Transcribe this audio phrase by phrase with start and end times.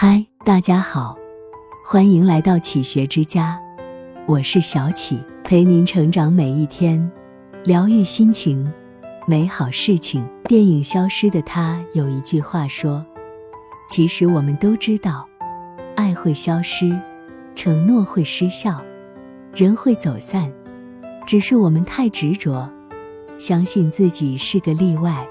[0.00, 1.18] 嗨，大家好，
[1.84, 3.60] 欢迎来到启学之家，
[4.28, 7.10] 我是小启，陪您成长每一天，
[7.64, 8.72] 疗愈心情，
[9.26, 10.24] 美好事情。
[10.44, 13.04] 电影《消失的她》有一句话说
[13.90, 15.28] ：“其实我们都知道，
[15.96, 16.96] 爱会消失，
[17.56, 18.80] 承诺会失效，
[19.52, 20.48] 人会走散，
[21.26, 22.70] 只是我们太执着，
[23.36, 25.26] 相信自己是个例外，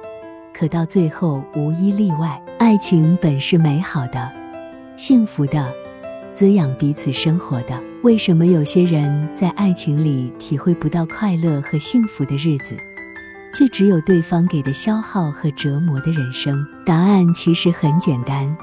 [0.54, 2.38] 可到最后无一例外。
[2.60, 4.30] 爱情本是美好的。”
[4.98, 5.72] 幸福的，
[6.34, 7.80] 滋养彼此生活的。
[8.02, 12.76] 为什么有些人在爱情里体会不到快乐和幸福的日子，
[13.54, 16.66] 却只有对方给的消耗和折磨的人生？
[16.84, 18.58] 答案其实很简单，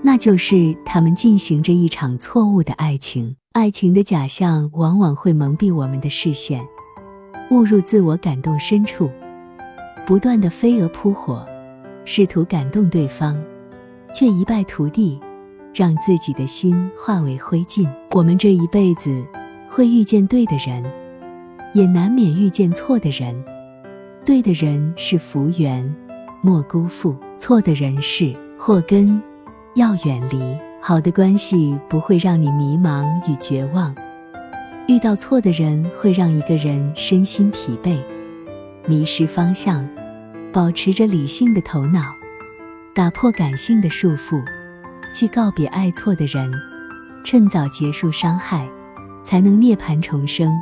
[0.00, 3.34] 那就是他们进行着一场错误的爱情。
[3.52, 6.64] 爱情的假象往往会蒙蔽我们的视线，
[7.50, 9.10] 误入自我感动深处，
[10.06, 11.44] 不断的飞蛾扑火，
[12.04, 13.36] 试图感动对方，
[14.14, 15.20] 却一败涂地。
[15.74, 17.86] 让自己的心化为灰烬。
[18.12, 19.24] 我们这一辈子
[19.68, 20.84] 会遇见对的人，
[21.72, 23.34] 也难免遇见错的人。
[24.24, 25.94] 对的人是福缘，
[26.40, 29.20] 莫辜负；错的人是祸根，
[29.74, 30.38] 要远离。
[30.80, 33.94] 好的关系不会让你迷茫与绝望，
[34.86, 37.98] 遇到错的人会让一个人身心疲惫，
[38.86, 39.86] 迷失方向。
[40.52, 42.00] 保持着理性的头脑，
[42.94, 44.40] 打破感性的束缚。
[45.14, 46.52] 去告别爱错的人，
[47.24, 48.68] 趁早结束伤害，
[49.24, 50.52] 才能涅槃重生，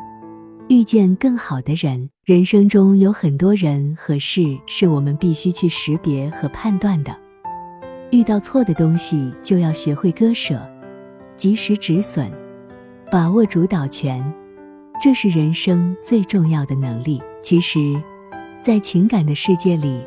[0.69, 2.09] 遇见更好的人。
[2.25, 7.17] 人生中有很多人和事是我们必须去识别和判断的。
[8.11, 10.61] 遇到错的东西，就要学会割舍，
[11.35, 12.31] 及时止损，
[13.11, 14.23] 把握主导权，
[15.03, 17.21] 这是人生最重要的能力。
[17.43, 18.01] 其实，
[18.61, 20.07] 在情感的世界里，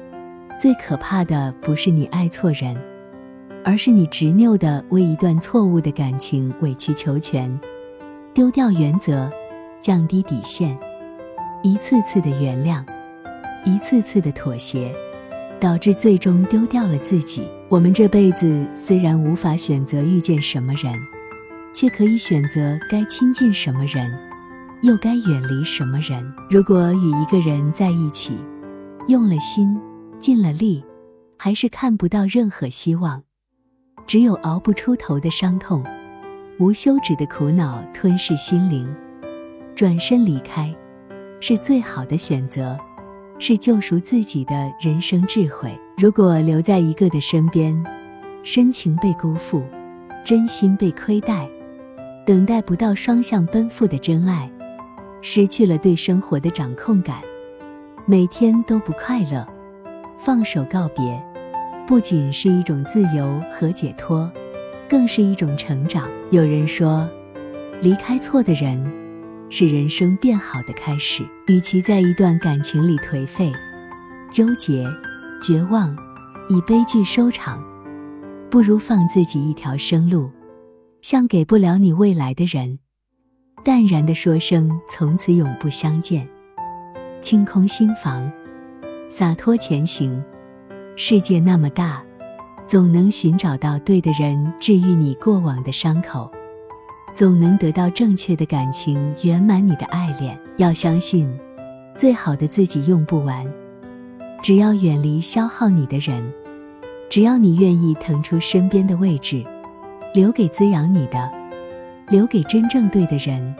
[0.58, 2.78] 最可怕的不是你爱错人。
[3.68, 7.60] 而是你执拗的为一段错误的感情委曲求全，
[8.32, 9.28] 丢掉原则，
[9.82, 10.78] 降低底线，
[11.64, 12.86] 一次次的原谅，
[13.66, 14.94] 一次次的妥协，
[15.59, 17.50] 导致最终丢掉了自己。
[17.68, 20.94] 我们这辈子虽然无法选择遇见什么人，
[21.74, 24.16] 却可以选择该亲近什么人，
[24.84, 26.24] 又该远离什么人。
[26.52, 28.38] 如果与一个人在一起，
[29.08, 29.75] 用了心，
[30.20, 30.84] 尽了力，
[31.36, 33.24] 还是看不到任何希望。
[34.08, 35.84] 只有熬不出头的伤痛，
[36.60, 38.88] 无休止的苦恼吞噬心灵，
[39.76, 40.74] 转身离开，
[41.40, 42.78] 是最好的选择，
[43.40, 45.76] 是救赎自己的人生智慧。
[45.98, 47.76] 如果留在一个的身边，
[48.44, 49.64] 深情被辜负，
[50.24, 51.50] 真心被亏待，
[52.28, 54.50] 等待不到双向奔赴的真爱，
[55.22, 57.22] 失去了对生活的掌控感，
[58.06, 59.48] 每天都不快乐，
[60.20, 61.34] 放手告别。
[61.88, 64.31] 不仅是一种自由和解脱，
[64.90, 66.09] 更是一种成长。
[66.31, 67.07] 有人说，
[67.79, 68.84] 离开错的人，
[69.51, 71.24] 是人生变好的开始。
[71.47, 73.53] 与其在一段感情里颓废、
[74.31, 74.84] 纠结、
[75.40, 75.95] 绝望，
[76.50, 77.63] 以悲剧收场，
[78.50, 80.31] 不如放自己一条生路，
[81.03, 82.79] 向给不了你未来的人，
[83.63, 86.28] 淡然地说声从此永不相见，
[87.22, 88.31] 清空心房，
[89.07, 90.19] 洒脱前行。
[90.97, 92.01] 世界那么大，
[92.66, 96.31] 总能寻找到对的人治愈你过往的伤口，
[97.13, 100.39] 总能得到正确的感情圆满你的爱恋。
[100.56, 101.29] 要相信，
[101.97, 103.45] 最好的自己用不完。
[104.41, 106.23] 只要远离消耗你的人，
[107.09, 109.44] 只要你愿意腾出身边的位置，
[110.13, 111.29] 留给滋养你的，
[112.07, 113.53] 留给真正对的人，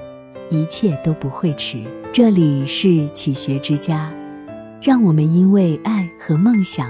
[0.50, 1.84] 一切都不会迟。
[2.14, 4.10] 这里是启学之家，
[4.82, 6.90] 让我们因为爱和梦想。